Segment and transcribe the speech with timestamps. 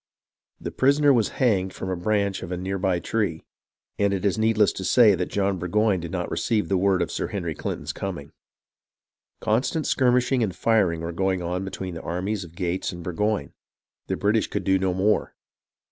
[0.59, 3.43] The prisoner was hanged from a branch of a near by tree,
[3.99, 7.11] and it is needless to state that John Burgoyne did not receive the word of
[7.11, 8.31] Sir Henry Clinton's coming.
[9.41, 13.53] Constant skirmishing and firing were going on between the armies of Gates and Burgoyne.
[14.07, 15.35] The British could do no more.